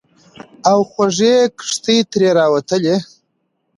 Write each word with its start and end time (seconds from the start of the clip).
او 0.69 0.79
خوږې 0.91 1.35
کیښتې 1.57 1.95
ترې 2.11 2.29
راووتلې. 2.37 2.95